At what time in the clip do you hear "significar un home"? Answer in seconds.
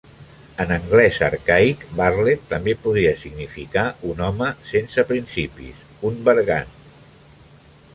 3.25-4.51